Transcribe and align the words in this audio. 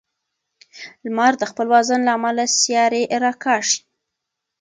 لمر 1.05 1.33
د 1.37 1.43
خپل 1.51 1.67
وزن 1.73 1.99
له 2.05 2.11
امله 2.17 2.43
سیارې 2.61 3.03
راکاږي. 3.23 3.79